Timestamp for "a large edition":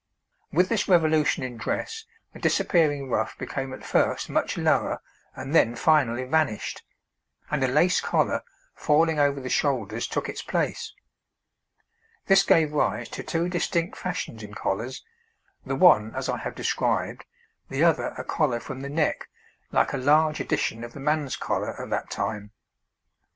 19.93-20.83